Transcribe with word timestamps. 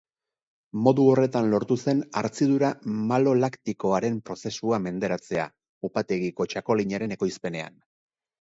Modu 0.85 1.03
horretan 1.09 1.49
lortu 1.51 1.77
zen 1.83 2.01
hartzidura 2.21 2.71
malo-laktikoaren 3.11 4.19
prozesua 4.31 4.81
menderatzea 4.89 5.47
upategiko 5.91 6.51
txakolinaren 6.55 7.19
ekoizpenean. 7.19 7.79